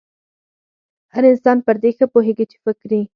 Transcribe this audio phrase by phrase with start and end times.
[1.13, 3.01] هر انسان پر دې ښه پوهېږي چې فکري